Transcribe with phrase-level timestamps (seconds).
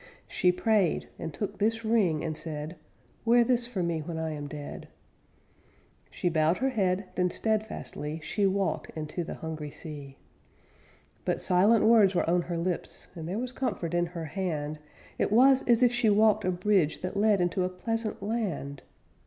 [0.27, 2.75] _She prayed and took this ring, and said:
[3.23, 4.87] "Wear this for me when I am dead."
[6.09, 10.17] She bowed her head, then steadfastly She walked into the hungry sea.
[11.23, 14.79] But silent words were on her lips, And there was comfort in her hand;
[15.19, 18.81] It was as if she walked a bridge _That led into a pleasant land.